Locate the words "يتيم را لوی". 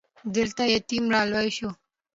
0.73-1.49